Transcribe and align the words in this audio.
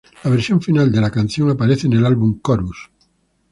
La 0.23 0.31
versión 0.31 0.59
final 0.59 0.91
de 0.91 0.99
la 0.99 1.11
canción 1.11 1.51
aparece 1.51 1.85
en 1.85 1.93
el 1.93 2.07
álbum 2.07 2.39
Chorus. 2.43 2.89